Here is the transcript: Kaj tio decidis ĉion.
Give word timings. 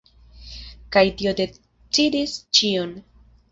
Kaj 0.97 1.03
tio 1.19 1.35
decidis 1.43 2.35
ĉion. 2.61 2.99